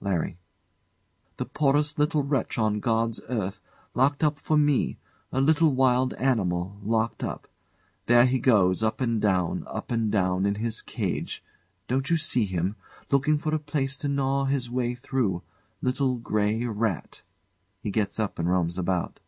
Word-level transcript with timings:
LARRY. 0.00 0.38
The 1.36 1.44
poorest 1.44 1.98
little 1.98 2.22
wretch 2.22 2.56
on 2.56 2.80
God's 2.80 3.20
earth 3.28 3.60
locked 3.94 4.24
up 4.24 4.38
for 4.38 4.56
me! 4.56 4.96
A 5.30 5.42
little 5.42 5.70
wild 5.70 6.14
animal, 6.14 6.80
locked 6.82 7.22
up. 7.22 7.46
There 8.06 8.24
he 8.24 8.38
goes, 8.38 8.82
up 8.82 9.02
and 9.02 9.20
down, 9.20 9.64
up 9.66 9.90
and 9.90 10.10
down 10.10 10.46
in 10.46 10.54
his 10.54 10.80
cage 10.80 11.44
don't 11.88 12.08
you 12.08 12.16
see 12.16 12.46
him? 12.46 12.76
looking 13.10 13.36
for 13.36 13.54
a 13.54 13.58
place 13.58 13.98
to 13.98 14.08
gnaw 14.08 14.46
his 14.46 14.70
way 14.70 14.94
through 14.94 15.42
little 15.82 16.14
grey 16.14 16.64
rat. 16.64 17.20
[He 17.82 17.90
gets 17.90 18.18
up 18.18 18.38
and 18.38 18.48
roams 18.48 18.78
about. 18.78 19.20